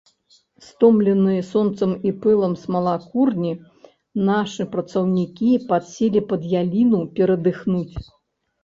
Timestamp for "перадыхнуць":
7.21-7.95